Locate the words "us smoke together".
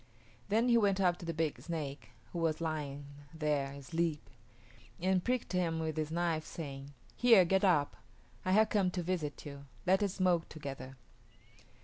10.01-10.97